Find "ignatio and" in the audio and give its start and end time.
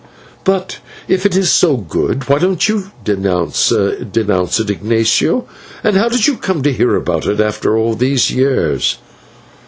4.71-5.95